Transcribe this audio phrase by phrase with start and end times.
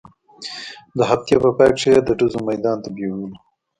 [0.97, 3.29] د هفتې په پاى کښې يې د ډزو ميدان ته بېولو.